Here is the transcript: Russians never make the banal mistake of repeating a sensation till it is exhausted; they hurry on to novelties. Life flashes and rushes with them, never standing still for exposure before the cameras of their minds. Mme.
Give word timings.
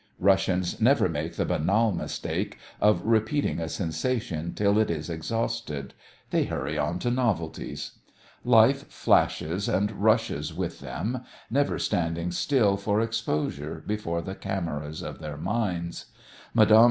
Russians 0.17 0.81
never 0.81 1.07
make 1.07 1.35
the 1.35 1.45
banal 1.45 1.91
mistake 1.91 2.57
of 2.79 3.05
repeating 3.05 3.59
a 3.59 3.69
sensation 3.69 4.51
till 4.51 4.79
it 4.79 4.89
is 4.89 5.11
exhausted; 5.11 5.93
they 6.31 6.45
hurry 6.45 6.75
on 6.75 6.97
to 6.97 7.11
novelties. 7.11 7.99
Life 8.43 8.87
flashes 8.87 9.69
and 9.69 9.91
rushes 9.91 10.55
with 10.55 10.79
them, 10.79 11.23
never 11.51 11.77
standing 11.77 12.31
still 12.31 12.77
for 12.77 12.99
exposure 12.99 13.83
before 13.85 14.23
the 14.23 14.33
cameras 14.33 15.03
of 15.03 15.19
their 15.19 15.37
minds. 15.37 16.07
Mme. 16.55 16.73